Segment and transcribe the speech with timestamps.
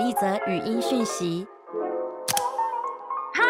[0.00, 1.46] 一则语音讯息。
[3.34, 3.44] 嗨，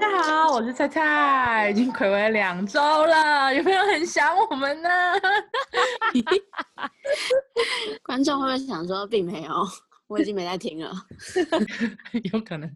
[0.00, 4.88] 大家好，我是菜菜，已经暌违两周了，有没有很想我们呢？
[8.04, 9.52] 观众会不会想说，并没有，
[10.06, 10.92] 我已经没在听了。
[12.32, 12.72] 有可能。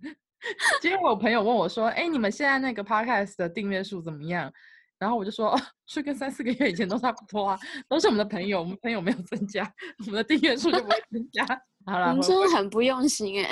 [0.83, 4.53] 今天我有朋友问我说：“哎，你们现在那个 podcast 的订阅数怎么样？”
[4.99, 9.63] 然后我就说：“哦，是跟三四个月以前都差不多啊，都是我们的朋友，我们朋友没有增加，
[10.01, 11.47] 我们的订阅数就不会增加。”
[11.87, 13.51] 好了，你真的很不用心哎。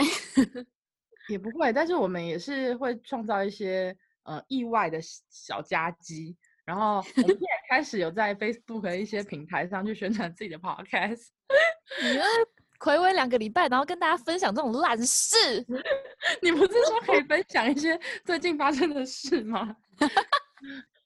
[1.29, 4.99] 也不会，但是我们也是会创造一些呃意外的
[5.31, 6.37] 小佳绩。
[6.65, 11.29] 然后我们现在开始有在 Facebook 的一些平台上去宣传自己的 podcast。
[12.03, 12.25] 你们
[12.79, 15.37] 暌违两个礼拜，然后跟大家分享这种烂事，
[16.43, 19.77] 你不是说可以分享一些最近发生的事吗？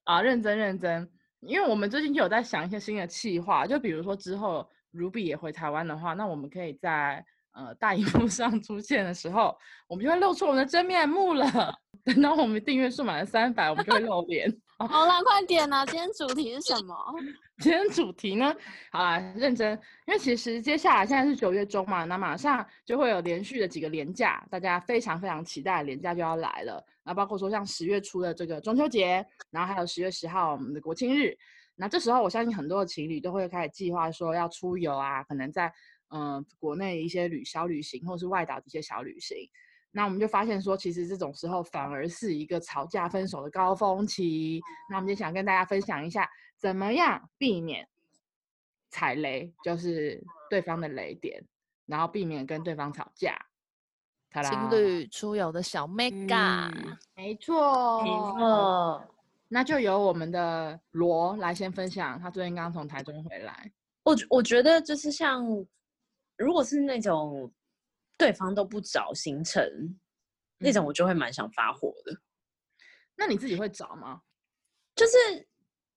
[0.05, 4.67] 啊，认真认真，因为我们最近就有在想一些新的企划，就比如说之后
[4.97, 7.25] Ruby 也回台湾的话，那我们可以在。
[7.59, 9.57] 呃，大荧幕上出现的时候，
[9.89, 11.75] 我们就会露出我们的真面目了。
[12.05, 14.55] 等到我们订阅数满了三百，我们就会露脸。
[14.79, 15.83] 好啦，快点啊！
[15.87, 16.95] 今天主题是什么？
[17.57, 18.55] 今天主题呢？
[18.93, 19.73] 好啦，认真，
[20.07, 26.85] 因为其实接下来现在是九月中嘛，那马上就会有连续的几个连假，大家非常非常期待连假就要来了。
[27.03, 31.35] 那包括说像十月初的这个中秋节，然后还有十月十号我们的国庆日。
[31.77, 35.73] 那这时候我相信很多的情侣都会开始计划说要出游啊，可能在。
[36.11, 39.37] 嗯，国内一些旅小旅行，或是外岛的一些小旅行，
[39.91, 44.61] 那我们就发现说，其实这种时候反而是一个吵架分手的高峰期。
[44.89, 47.89] 那我们就想跟大家分享一下，怎么样避免
[48.89, 51.45] 踩雷，就是对方的雷点，
[51.87, 53.37] 然后避免跟对方吵架。
[54.45, 56.71] 情侣出游的小 mega，
[57.17, 59.16] 没错，没错。
[59.49, 63.73] 那就由我们的罗来先分享，他最近刚从台中回来。
[64.05, 65.45] 我我觉得就是像。
[66.39, 67.51] 如果是那种
[68.19, 69.65] 对方都不找行程，
[70.59, 72.15] 那种我就会蛮想发火的。
[73.17, 74.21] 那你自己会找吗？
[74.95, 75.49] 就是，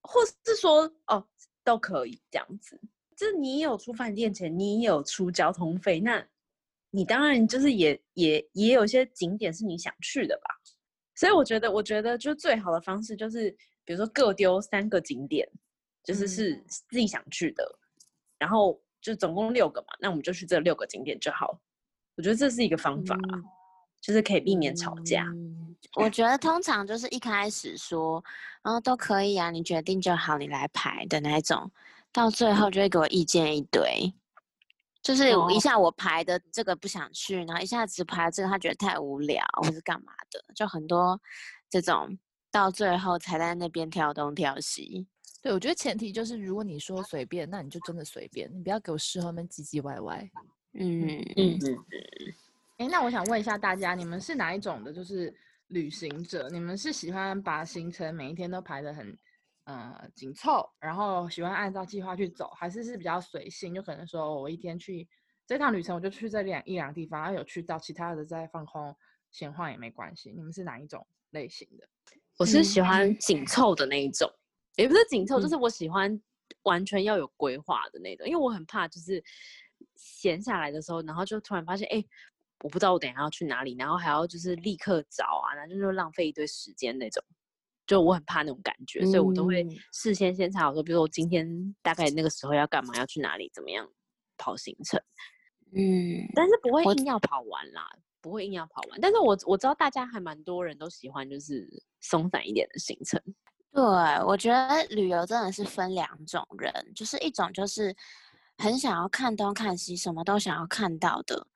[0.01, 1.27] 或是说，哦，
[1.61, 2.79] 都可以这样子。
[3.17, 6.25] 就是你有出饭店钱，你有出交通费，那
[6.89, 10.55] 你当然就是也也也有一些景点是你想去的吧。
[11.19, 13.51] 所以我觉得，我觉得就最好的方式就是，
[13.83, 15.45] 比如说各丢三个景点，
[16.03, 17.63] 就是是自己想去的，
[18.37, 18.79] 然后。
[19.01, 21.57] 就总共六个嘛，那我们就去这六个景点就好。
[22.17, 23.17] 我觉得这是一个方法，
[24.01, 25.25] 就是可以避免吵架。
[25.95, 28.21] 我觉得通常就是一开始说，
[28.61, 31.71] 然后都可以啊，你决定就好，你来排的那一种，
[32.11, 34.13] 到最后就会给我意见一堆。
[35.01, 41.19] 就是一下我排的这个不想去，然后一下子排这个他觉得太无聊或是干嘛的，就很多
[41.69, 42.17] 这种
[42.51, 45.07] 到最后才在那边挑东挑西。
[45.41, 50.29] 对，我觉得前提就是，如果你说随便，那你就真的随便，你不要给我事后面唧唧歪歪。
[50.73, 51.85] 嗯嗯嗯。
[52.77, 54.91] 哎，那我想问一下大家，你们是哪一种的？
[54.91, 55.33] 就是
[55.67, 59.17] 旅行者，你们是喜欢把行程每一天都排的很
[59.69, 63.73] 呃紧凑，然后喜欢按照计划去走，还是是比较随性？
[63.73, 65.07] 就可能说我一天去
[65.45, 68.95] 这趟旅程，我就去这两一两个地方，然后有去到其他的再放空
[69.29, 70.31] 闲晃也没关系。
[70.31, 71.87] 你们是哪一种类型的？
[72.37, 74.31] 我是喜欢紧凑的那一种。
[74.75, 76.19] 也不是紧凑，就是我喜欢
[76.63, 79.23] 完全要有规划的那种，因为我很怕就是
[79.95, 82.03] 闲下来的时候，然后就突然发现，哎，
[82.61, 87.21] 我不知道我等下要去哪里，然后还要就是立刻找啊，然后就浪费一堆时间那种，
[87.89, 93.89] 就我很怕那种感觉，所以我都会事先先查好说，比如说我今天大概那个时候要干嘛，要去哪里，怎么样
[94.37, 95.01] 跑行程，
[95.75, 97.89] 嗯，但是不会硬要跑完啦，
[98.21, 101.67] 不会硬要跑完，但是我我知道大家还蛮多人都喜欢就是
[101.99, 103.19] 松散一点的行程。
[103.71, 103.81] 对，
[104.27, 107.95] 我觉得旅游真的是分两种人，就是一种就是
[108.59, 111.47] 很想要看东看西，什么都想要看到的，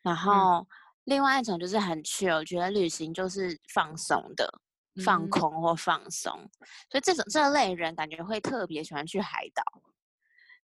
[0.00, 0.66] 然后
[1.04, 4.60] 另外一种就是很 chill，我觉得旅行就是放松的，
[5.02, 6.32] 放空或放松，
[6.90, 9.62] 所以这种这类人感觉会特别喜欢去海岛，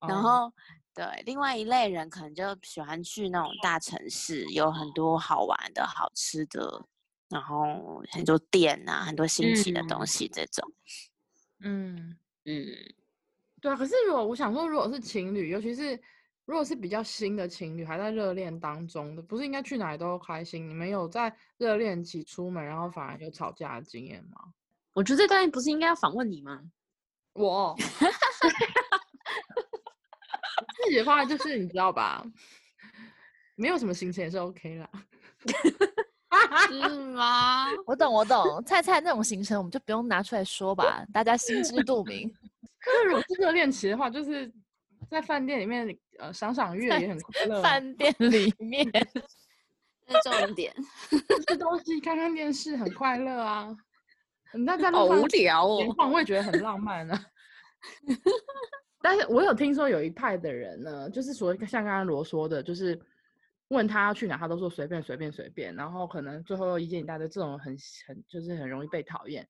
[0.07, 0.53] 然后
[0.95, 6.87] 对另外一类人可能就喜欢去那种大城市，有很多好玩的好吃的。
[7.29, 10.69] 然后很多店啊，很多新奇的东西，这种，
[11.61, 12.19] 嗯。
[12.45, 12.67] 嗯，
[13.61, 13.77] 对啊。
[13.77, 15.97] 可是如果我想说，如果是情侣，尤其是
[16.51, 20.69] 如果是比较新的情侣，还在热恋当中的，不是应该去哪里都开心？
[20.69, 24.37] 你们有在热恋期出门，然后反而有吵架的经验吗？
[24.93, 26.61] 我觉得这段不是应该要访问你吗？
[27.35, 27.77] 我，
[30.75, 32.27] 自己的话就是你知道吧，
[33.55, 34.91] 没有什么行程也是 OK 啦。
[36.67, 37.67] 是吗？
[37.87, 38.61] 我懂，我懂。
[38.65, 42.29] 菜菜那种行程，我们就不用拿出来说吧，大家心知肚明。
[42.81, 44.53] 可是如果是热恋期的话，就是
[45.11, 47.61] 在饭店里面，呃，赏赏月也很快乐。
[47.61, 48.87] 饭店里 面，
[50.23, 50.73] 重点。
[51.49, 53.77] 吃东西、看看电视，很快乐啊。
[54.53, 57.21] 那在好路上无聊哦闲晃，我也觉得很浪漫啊。
[59.03, 62.99] 但是我有听说有一派的人呢，就是说像刚刚罗说的，就是
[63.69, 69.47] 问他要去哪，他都说随便随便随便，然后可能最后又意见一大堆，这种很很就是很容易被讨厌。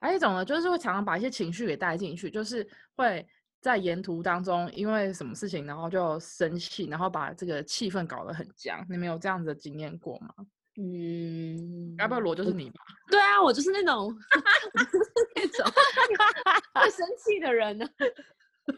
[0.00, 3.26] 还有一种呢，就是会常常把一些情绪给带进去，就是会
[3.60, 8.84] 在沿途当中因为什么事情，然后就生气，然后把这个气氛搞得很僵。
[8.88, 10.34] 你们有这样子的经验过吗？
[10.76, 12.80] 嗯，要不要罗就是你吧？
[13.10, 14.06] 对啊，我就是那种，
[14.74, 14.98] 我就是
[15.34, 15.66] 那种
[16.80, 17.86] 会生气的人呢。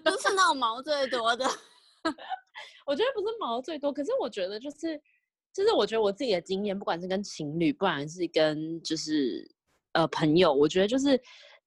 [0.04, 1.44] 就是那种毛最多的。
[2.86, 5.00] 我觉得不是毛最多，可是我觉得就是，
[5.52, 9.46] 就是我觉得我自己的经验，不管是跟情侣，不管是跟就是
[9.92, 11.20] 呃朋友，我觉得就是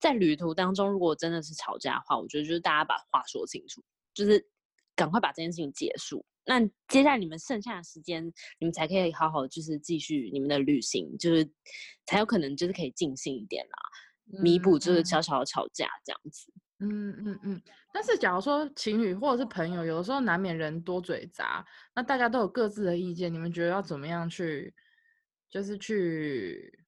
[0.05, 4.47] 在旅途当中，如果真的是吵架的话，我觉得就是大家把话说清楚，就是
[4.95, 6.23] 赶快把这件事情结束。
[6.45, 8.23] 那接下来你们剩下的时间，
[8.59, 11.49] 你们才可以好好就是继续你们的旅行，就是
[12.05, 16.53] 才有可能就是可以尽兴一点啦，弥补这个嗯小小的吵架这样子。
[16.77, 17.61] 嗯嗯嗯，
[17.91, 21.65] 但是假如说情侣或者是朋友，有的时候难免人多嘴杂，
[21.95, 24.71] 那大家都有各自的意见，你们觉得要怎么样去，
[25.49, 26.84] 就是去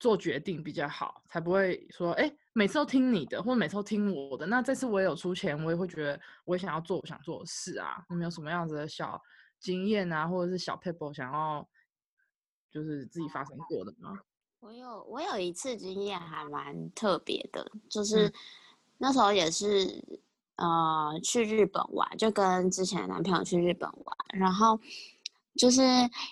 [0.00, 8.02] 做决定比较好，才不会说，哎，每次都听你的，或者每次都听我的，那这次我也有出钱，我也会觉得我也想要做我想做的事啊。
[8.08, 9.20] 你们有什么样子的小
[9.60, 11.68] 经验啊，或者是小 people 想要
[12.72, 14.18] 就是自己发生过的吗？
[14.60, 18.32] 我有我有一次经验还蛮特别的，就是
[18.98, 20.02] 那时候也是
[20.56, 24.80] 呃去日本玩，就跟之前的男朋友去日本玩，然后
[25.56, 25.82] 就是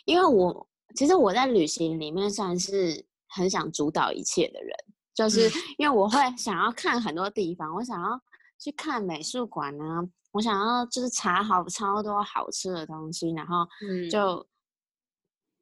[0.04, 4.74] 因为我其实我在旅行里面算是很想主导一切的人，
[5.14, 5.48] 就是
[5.78, 8.20] 因为我会想要看很多地方，我想要
[8.58, 10.00] 去看美术馆啊，
[10.32, 14.46] 我想要就是查好超多好吃的东西，然后嗯就、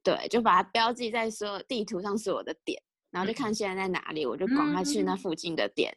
[0.02, 5.96] 对，就把它标记在所有地图上所有的点，然后就看现在在哪里，我就赶快去那嗯附近的点。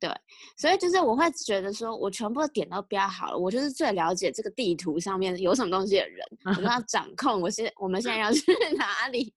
[0.00, 0.10] 对，
[0.56, 8.42] 所以就是我会觉得说，我全部的点都标好了，我就是最了解这个地图上面有什么东西的人，我们要 掌控我现我们现在要去
[8.76, 9.32] 哪里。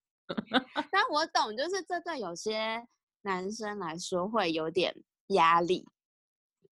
[1.31, 2.85] 但我懂，就是这对有些
[3.21, 4.93] 男生来说会有点
[5.27, 5.87] 压力，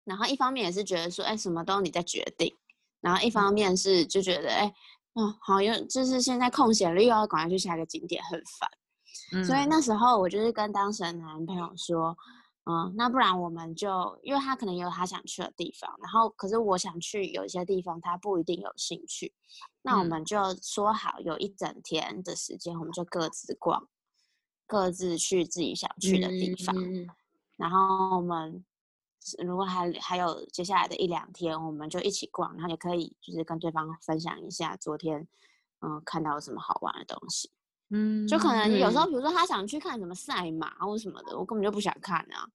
[0.03, 2.57] 然后一方面也是觉得说，哎，什么都你在决定，
[3.01, 4.73] 然后一方面是就觉得，哎，
[5.13, 8.69] 哦，好像就是现在空闲了，又要赶快去下一个景点，很烦。
[9.45, 9.69] 所以嗯。
[9.69, 12.17] 那时候我就是跟当时的男朋友说，
[12.65, 19.33] 嗯，那不然我们就，因为他可能有他想去的地方，然后可是我想去有一些地方他不一定有兴趣，
[19.83, 20.07] 那我嗯。
[20.09, 23.87] 们就说好有一整天的时间，我们就各自逛，
[24.71, 27.05] 各自去自己想去的地方，嗯
[27.57, 28.63] 然后我们
[29.45, 35.27] 如果还还有接下来的一两天，我们就一起逛，然后也可以就是跟对方分享一下昨天
[35.81, 37.51] 嗯看到有什么好玩的东西。
[37.89, 42.47] 嗯，就可能有时候，嗯比如说他想去看什么赛马或什么的，我根本就不想看啊。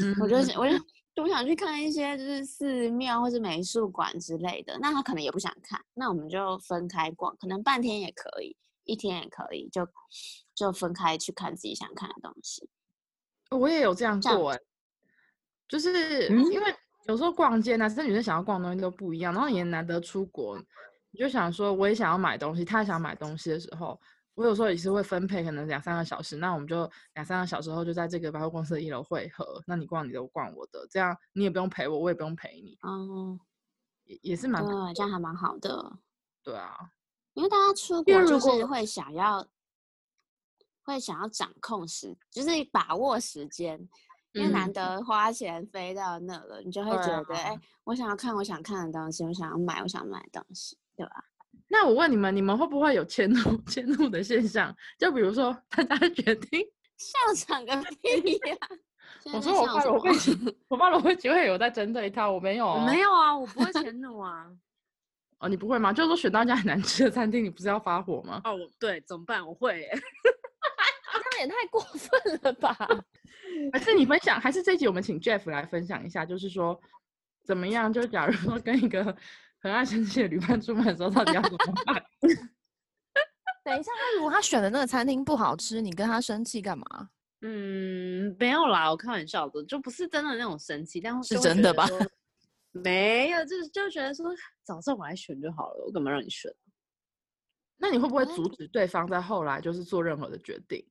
[0.00, 0.74] 嗯我就是我就
[1.14, 8.56] 就想去看一些就是寺庙或是美术馆之类的，那他可能也不想看，那我们就分开逛，可能半天也可以，
[8.88, 9.86] 一天也可以，就
[10.54, 12.68] 就分开去看自己想看的东西。
[13.50, 14.60] 我也有这样这样过哎、
[15.68, 16.44] 就是嗯？
[16.52, 16.74] 因为
[17.06, 20.58] 有时候逛街，男生女生想要逛的东西都不一样，然后也难得出国，
[21.10, 23.98] 你就想说我也想要买东西，他也想买东西的时候，
[24.34, 33.38] 我有时候也是会分配，可能两三个小时，那我们就两三个小时后就在这个百货公司的一楼汇合，那你逛你的，我逛我的，这样你也不用陪我，我也不用陪你，哦，
[34.04, 35.98] 也也是蛮对，这样还蛮好的，
[36.42, 36.90] 对啊，
[37.38, 39.46] 因为大家出国就是会想要
[40.84, 43.88] 会想要掌控时，就是把握时间。
[44.32, 51.12] 因为难嗯得花钱飞到那了，你就会对觉得，哎、啊我想要看我想看的东西，我想要买我想买的东西，对吧？
[51.66, 54.72] 那我问你们，你们会不会有迁怒 迁怒的现象？
[54.98, 56.60] 就比如说大家决定，
[56.98, 58.56] 笑场个屁呀、
[59.24, 64.46] 现我说我怕我笑什么会我怕我会机会有在针对他，我没有、哦，我没有啊，我不会迁怒啊。
[65.40, 65.92] 哦，你不会吗？
[65.92, 68.40] 就是说选到一家很难吃的餐厅，你不是要发火吗？
[68.44, 69.46] 哦，我对，怎么办？
[69.46, 69.90] 我会耶。
[71.30, 72.76] 这样也太过分了吧？
[73.72, 74.40] 还是你分享？
[74.40, 76.78] 还是这一集我们请 Jeff 来分享一下，就是说
[77.44, 77.92] 怎么样？
[77.92, 79.04] 就假如说跟一个
[79.60, 82.02] 很爱生气的旅伴出门的时候，到底要怎么办？
[83.64, 87.08] 等一下，他如果他选的那个餐厅不好吃，你跟他生气干嘛？
[87.42, 91.86] 嗯，没有啦，我开玩笑的，就不是真的那种生气，但是就会真的吧？
[92.82, 94.26] 没有，就是就觉得说，
[94.62, 96.52] 早知道我来选就好了，我干嘛让你选？
[97.76, 100.84] 那你会不会哎阻止对方在后来就是做任何的决定？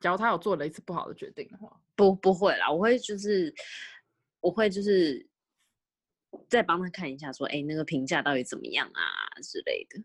[0.00, 3.52] 假如他有做了一次不好的决定的话，不，不会啦，我会就是，
[4.40, 5.26] 我会就是
[6.48, 9.02] 再帮他看一下，说，哎，那个评价到底怎么样啊
[9.42, 10.00] 之类的。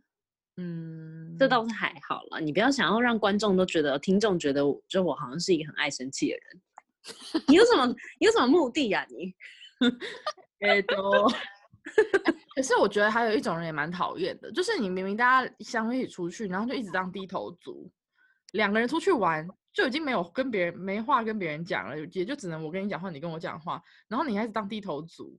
[0.58, 2.40] 嗯，这倒是还好了。
[2.40, 6.62] 你不要想要让观众都觉得、听众觉得我，就我好像是一个很爱生气的人。
[7.50, 7.86] 你有什么？
[8.20, 9.36] 你有什么目的呀、你？
[10.64, 11.28] 哎都。
[12.56, 17.92] 可是我觉得还有一种人也蛮讨厌的，就是你明明大家相约一起出去，然后就一直当低头族，
[18.54, 25.38] 两个人出去玩就已经没有跟别人没话跟别人讲了，也就只能我跟你讲话，你跟我讲话，然后你还是当低头族，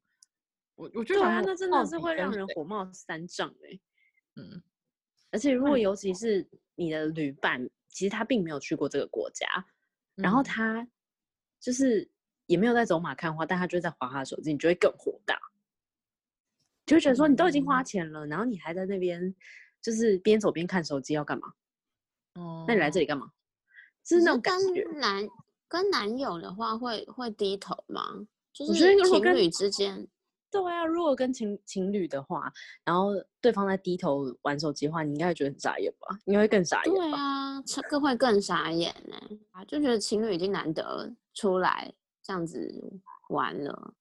[0.75, 3.81] 我我觉得啊，那真的是会让人火冒三丈哎、
[4.37, 4.63] 嗯。
[5.31, 9.47] 而且如果尤其是你的旅伴，其实他并没有去过这个国家，
[10.15, 10.43] 然后。
[10.43, 10.87] 嗯他
[11.59, 12.07] 就是
[12.47, 15.39] 也没有在走马看花，但他就在划他的手机，你就会更火大，
[16.87, 19.35] 就会觉得说你都已经花嗯钱了，然后你还在那边
[19.81, 21.53] 就是边走边看手机，要干嘛？
[22.35, 23.31] 哦那你来这里干嘛？
[24.03, 24.85] 就是那种感觉。
[24.85, 25.29] 跟男
[25.69, 28.27] 跟男友的话会会低头吗？
[28.53, 30.07] 就我是觉得如果跟情侣之间，
[30.51, 32.53] 对啊，如果跟情情侣的话，
[32.85, 33.11] 然后
[33.41, 36.17] 对方在低头玩手机的话，你应该会觉得很傻眼吧？
[36.27, 36.95] 应该会更傻眼？
[36.95, 39.17] 对啊，这个会更傻眼呢、
[39.51, 41.93] 啊，就觉得情侣已经难得出来
[42.25, 42.59] 这样子
[43.29, 43.95] 完了，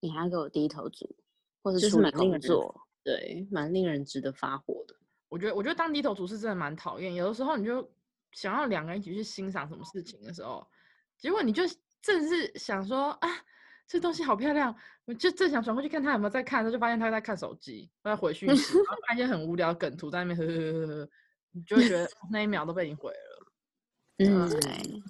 [0.00, 1.16] 你还要给我低头族，
[1.62, 4.94] 或者就是处理蛮令人工作，对，蛮令人值得发火的。
[5.30, 7.14] 我觉得，我觉得当低头族是真的蛮讨厌。
[7.14, 7.90] 有的时候你就
[8.32, 10.66] 想要两个人一起去欣赏什么事情的时候，
[11.16, 11.62] 结果你就
[12.02, 13.28] 正是想说啊，
[13.86, 21.08] 这东西好漂亮，我就正想转过去看他有没有在看，他就发现他在看手机，他在回讯息， 然后看一些很无聊的梗图在那边呵呵呵呵呵，
[21.52, 23.29] 你就会觉得哦那一秒都被你毁了。
[24.20, 24.60] 嗯，对，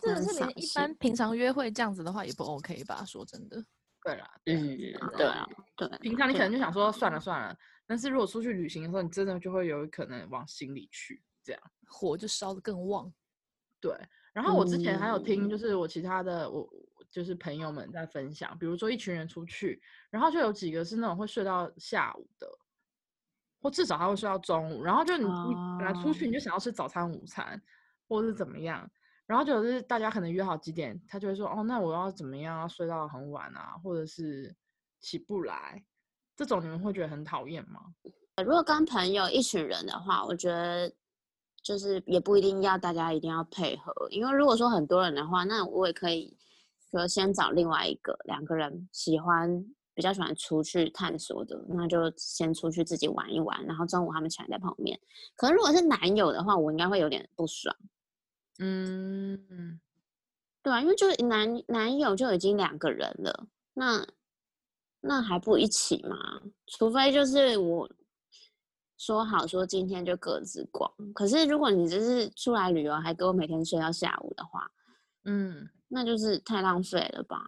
[0.02, 3.04] 真的是连一般平常约会这样子的话也不 OK 吧？
[3.04, 3.64] 说真的，
[4.04, 11.60] 对啦，对啊嗯，对啊，对，平常你可能就想说算了算了，但是如果出去旅行的时候，你真的就会有可能往心里去这样。
[11.86, 13.12] 火就烧得更旺。
[13.80, 13.92] 对，
[14.32, 16.68] 然后我之前还有听，嗯就是我其他的我
[17.10, 22.46] 就是朋友们在分享，比如说一群人出去，然后就有几个是那种会睡到下午的，
[23.60, 27.60] 或至少他会睡到中午，然后就你你本来出去你就想要吃早餐、午餐，
[28.06, 28.88] 或者是怎么样，
[29.30, 34.52] 然后就是大家可能约好几点，他就会说哦，那我要怎么样，要睡到很晚啊，或者是
[34.98, 35.80] 起不来，
[36.36, 37.80] 这种你们会觉得很讨厌吗？
[38.44, 40.92] 如果跟朋友一群人的话，我觉得
[41.62, 46.36] 就是也不一定要大家一定要配合，因为如果说很多人的话，那我也可以
[46.90, 54.98] 说先找另外一个两个人喜欢比较喜欢出去探索的，那就先出去自己玩一玩，然后中午他们起来在旁边。
[55.36, 57.72] 可能如果是男友的话，我应该会有点不爽，
[58.60, 59.80] 嗯，
[60.62, 64.06] 对啊，因为就男男友就已经两个人了，那
[65.00, 66.42] 那还不一起吗？
[66.66, 67.90] 除非就是我
[68.96, 74.70] 说好说今天就各自逛，可是如果你只是出来旅游，还给我每天睡到下午的话，
[75.24, 75.68] 嗯。
[75.92, 77.44] 那就是太浪费了吧？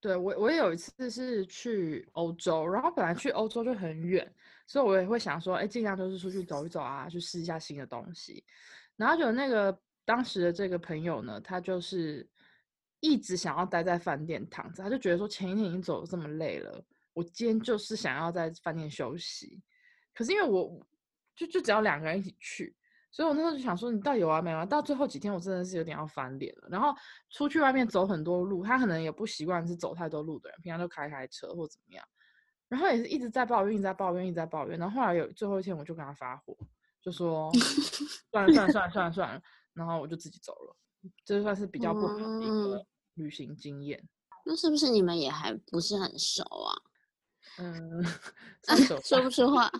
[0.00, 4.34] 对我，我也有一次是去欧洲，然后本来去欧洲就很远，
[4.66, 8.42] 所以我也会想说，哎，尽量就是出去走一走啊，去试一下新的东西。
[8.96, 12.28] 然后就那个当时的这个朋友呢，他就是
[13.00, 19.62] 一直想要待在饭店躺着，他就觉得说前一天已经走的这么累了，我今天就是想要在饭店休息。
[20.14, 20.84] 可是因为我
[21.34, 22.76] 就就只要两个人一起去，
[23.10, 24.68] 所以我那时候就想说，你到底有完没完？
[24.68, 26.68] 到最后几天，我真的是有点要翻脸了。
[26.70, 26.94] 然后
[27.30, 32.04] 出去外面走很多路，他可能也不习惯是走太多路的人，平常就开开车或怎么样。
[32.68, 34.78] 然后也是一直在抱怨，一直在抱怨，一直在抱怨。
[34.78, 36.56] 然后后来有最后一天，我就跟他发火，
[37.02, 37.50] 就说
[38.30, 39.42] 算了算了算了算了算了，
[39.74, 40.76] 然后我就自己走了。
[41.24, 44.02] 这算是比较不好的一个嗯旅行经验。
[44.44, 46.74] 那是不是你们也还不是很熟啊？
[47.58, 48.02] 嗯，
[49.04, 49.70] 说不出话。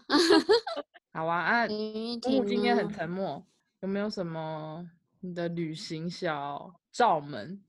[1.13, 1.41] 好啊。
[1.41, 3.45] 啊，雨木木今天很沉默，
[3.81, 4.89] 有没有什么
[5.21, 7.63] 你的旅行小罩门？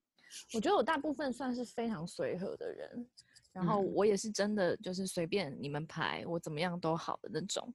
[0.53, 3.07] 我觉得我大部分算是非常随和的人，
[3.51, 7.73] 然后嗯我也是真的就是随便你们排，我怎么样都好的那种。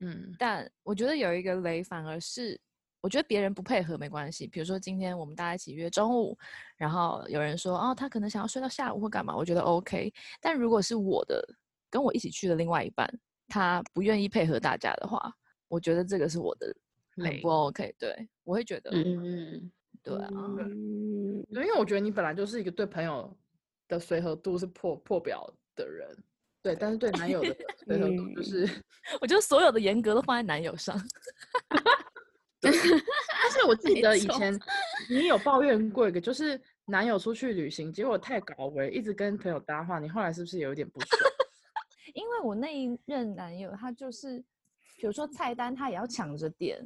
[0.00, 2.60] 嗯但我觉得有一个雷，反而是
[3.04, 4.46] 我觉得别人不配合没关系。
[4.46, 6.34] 比如说今天我们大家一起约中午，
[6.74, 10.10] 然后有人说哦，他可能想要睡到下午或干嘛，我觉得 OK。
[10.40, 11.46] 但如果是我的
[11.90, 13.06] 跟我一起去的另外一半，
[13.46, 15.30] 他不愿意配合大家的话，
[15.68, 16.74] 我觉得这个是我的
[17.22, 17.94] 很不 OK。
[17.98, 19.70] 对我会觉得，嗯，
[20.02, 23.36] 对啊，嗯，对，因为我觉得你本来就是一个对朋友
[23.86, 25.46] 的随和度是破破表
[25.76, 26.08] 的人，
[26.62, 27.54] 对，但是对男友的
[27.86, 28.82] 随和度就嗯是，
[29.20, 30.98] 我觉得所有的严格都放在男友上。
[33.42, 34.58] 但是我 记得以前
[35.08, 41.20] 你有抱怨过一个，就是男友出去旅行，结果太搞为，一直跟朋友搭话，你后来是不是有一点不爽？
[42.14, 44.38] 因为我那一任男友，他就是，
[44.96, 46.78] 比如说菜单他也要抢着点，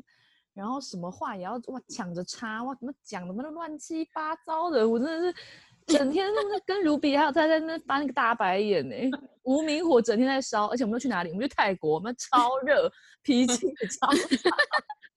[0.54, 5.38] 然后什么话也要哇抢着插，哇怎么讲的那乱七八糟的，我真的是
[5.86, 8.94] 整天都在跟卢比还有在在那翻那个大白眼呢、
[9.42, 11.30] 无名火整天在烧，而且我们又去哪里？
[11.30, 12.90] 我们去泰国，我们超热，
[13.22, 14.56] 脾气也超大。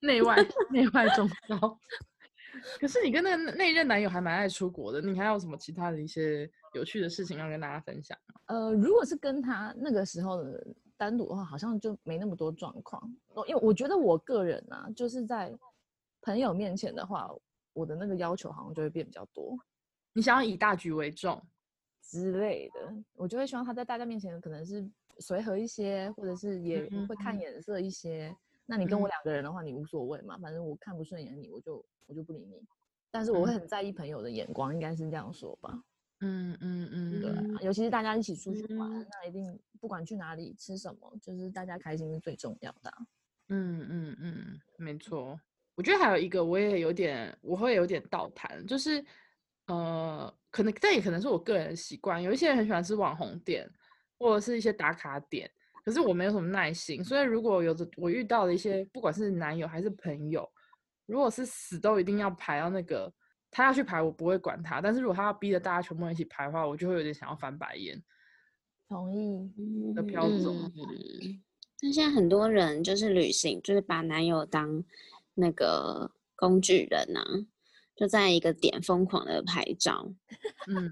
[0.02, 0.36] 内外
[0.72, 1.80] 内外中招。
[2.80, 8.42] 可是你跟那个那一任男友还蛮爱出国的，你还有什么其他的一些有趣的事情要跟大家分享吗？
[8.48, 10.68] 呃，如果是跟他那个时候的
[10.98, 13.02] 单独的话，好像就没那么多状况。
[13.34, 15.52] 哦因为我觉得我个人啊，就是在
[16.22, 17.32] 朋友面前的话，
[17.74, 19.58] 我的那个要求好像就会变比较多
[20.14, 21.42] 你想要以大局为重，
[22.04, 22.94] 之类的。
[23.14, 24.88] 我就会希望他在大家面前可能是
[25.20, 28.36] 随和一些，或者是也嗯会看嗯眼色一些。
[28.72, 32.66] 那你跟我嗯两个人的话，你无所谓嘛，反正我看不顺眼你，我就我就不理你。
[33.12, 35.78] 但是我会嗯很在意朋友的眼光，应该是这样说吧。
[36.22, 42.98] 嗯嗯嗯，对啊，尤其是大家一起出去玩，嗯那一定不管去哪里吃什么，就是大家开心是最重要的啊、
[43.50, 45.38] 嗯嗯嗯，没错。
[45.76, 49.04] 我觉得还有一个，我也有点，我会有点倒谈，就是
[49.68, 53.70] 呃，可能但也可能是我个人的习惯，有一些人很喜欢吃网红店
[54.18, 55.52] 或者是一些打卡点，
[55.84, 60.48] 可是我没有什么耐心，所以如果有的我遇到的一些，不管是男友还是朋友，
[61.06, 63.12] 如果是死都一定要排到那个
[63.50, 68.02] 他要去排，我不会管他，但是如果他要逼着大家全部一起排的话，我就会有点想要翻白眼。
[68.88, 69.50] 同意。
[69.94, 71.42] 的标准嗯
[71.84, 74.84] 那现在很多人就是旅行，就是把男友当
[75.34, 77.26] 那个工具人啊，
[77.96, 80.14] 就在一个点疯狂的拍照，
[80.68, 80.92] 嗯，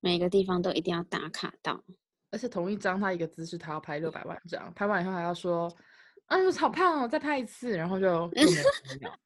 [0.00, 1.84] 每个地方都一定要打卡到。
[2.30, 5.66] 而且同一张他一个姿势，他要拍六百万张，拍完以后还要说，
[6.26, 8.30] 啊，我好胖哦，再拍一次，然后就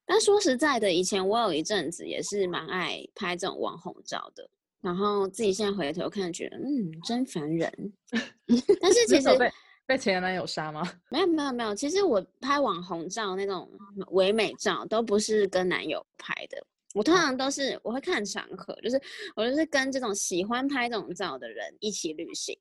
[0.06, 4.49] 但 说实在的，以前我有一阵子也是蛮爱拍这种网红照的，
[4.80, 7.92] 然后自己现在回头看，觉得嗯，真烦人。
[8.80, 9.50] 但是其实被
[9.85, 10.88] 被前男友杀吗？
[11.11, 13.68] 没有没有没有，其实我拍网红照那种
[14.12, 19.02] 唯美照都不是跟男友拍的，我通常都是我会看场合，就是
[19.35, 22.56] 我就是跟这种喜欢拍这种照的人一起旅行。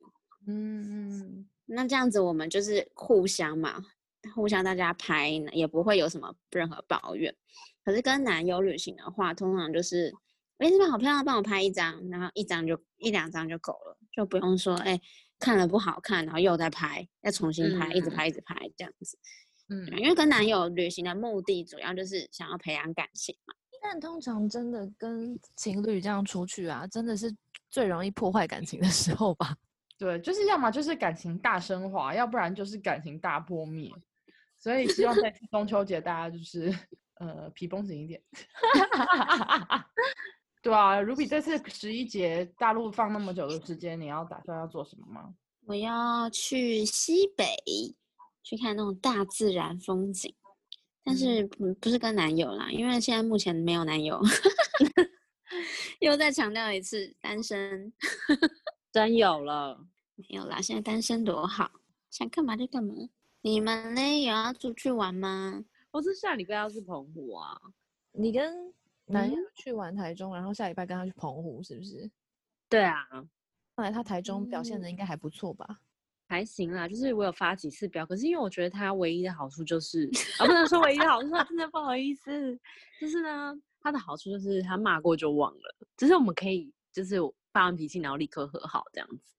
[0.47, 3.81] 嗯嗯那这样子我们就是互相嘛，
[4.35, 7.33] 互相大家拍也不会有什么任何抱怨。
[7.83, 10.13] 可是跟男友旅行的话，通常就是，
[10.57, 14.99] 哎、这边好漂亮，帮我拍一张，然后一张就一两张就够了，就不用说，哎、
[15.39, 19.17] 看了不好看，然后又再拍，再重新拍，一直嗯拍一直拍这样子。
[19.69, 23.53] 嗯因为跟男友旅行的目的主要就是想要培养感情嘛。
[23.81, 27.33] 但通常真的跟情侣这样出去啊，真的是
[27.69, 29.55] 最容易破坏感情的时候吧。
[30.01, 33.87] 对，就是要么就是感情大升华，要不然就是感情大破灭。
[34.57, 36.75] 所以希望在中秋节大家就是
[37.19, 38.19] 呃皮绷紧一点。
[40.63, 45.35] 对啊，Ruby 这次十一节大陆放那么久的时间，你要打算要做什么吗？
[45.67, 47.45] 我要去西北
[48.41, 50.33] 去看那种大自然风景，
[51.03, 54.19] 但是不不是跟男友啦，因为现在目前没有男友。
[55.99, 57.93] 又再强调一次，单身
[58.91, 59.87] 真有了。
[60.15, 61.71] 没有啦，现在单身多好，
[62.09, 62.93] 想干嘛就干嘛。
[63.41, 64.21] 你们呢？
[64.23, 65.63] 有要出去玩吗？
[65.91, 67.59] 我是下礼拜要去澎湖啊。
[68.11, 68.73] 你跟
[69.05, 72.11] 男友嗯去玩台中，然后下礼拜跟他去澎湖，是不是？
[72.69, 73.07] 对啊，
[73.75, 75.79] 看来他台中表现的应该还不错吧？
[76.27, 82.57] 还行啦，就是我有发几次飙，可是因为我觉得他唯一的好处就是，啊，不能说唯一的好处，真的不好意思，
[82.99, 87.17] 就是呢，他的好处就是他骂过就忘了，只是我们可以就是
[87.51, 89.35] 发完脾气，然后立刻和好这样子。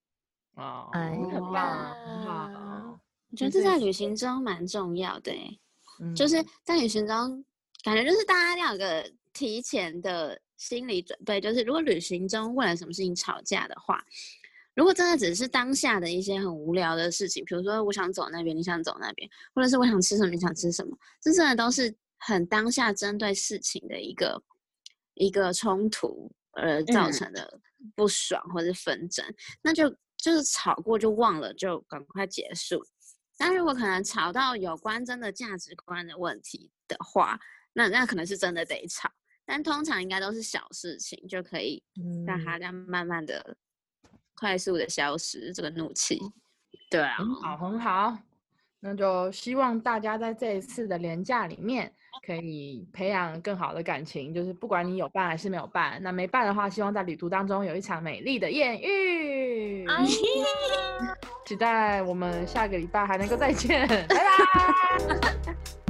[0.55, 3.01] 啊、哎很棒，呀很好。
[3.31, 5.59] 我觉得这在旅行中蛮重要的欸
[6.01, 7.44] 嗯就是在旅行中，
[7.83, 14.05] 感觉就是大家要有个提前的心理准备，就是如果旅行中为了什么事情吵架的话，
[14.75, 24.42] 如果真的只是当下的一些很无聊的事情，比如说我想走那边，你想走那边，或者是我想吃什么，你想吃什么，这真的都是很当下针对事情的一个
[25.14, 27.61] 一个冲突而造嗯成的
[27.94, 29.24] 不爽或是纷争，
[29.62, 32.84] 那就就是吵过就忘了，就赶快结束。
[33.38, 37.38] 但如果可能吵到有关真的价值观的问题的话，
[37.72, 39.10] 那那可能是真的得吵。
[39.44, 41.82] 但通常应该都是小事情，就可以
[42.24, 43.56] 让嗯它这样慢慢的、
[44.34, 46.20] 快速的消失这个怒气。
[46.88, 48.18] 对啊，很好，很好。
[48.84, 51.92] 那就希望大家在这一次的廉假里面，
[52.26, 54.34] 可以培养更好的感情。
[54.34, 59.86] 就是不管你有伴还是没有伴，那没伴的话，希望在旅途当中有一场美丽的艳遇。
[59.88, 60.04] 哎
[61.44, 65.54] 期待我们下个礼拜还能够再见，拜拜。